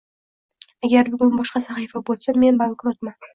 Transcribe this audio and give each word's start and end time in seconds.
Agar 0.87 1.11
bugun 1.15 1.35
boshqa 1.41 1.61
sahifa 1.67 2.03
bo'lsa, 2.09 2.37
men 2.47 2.59
bankrotman 2.65 3.15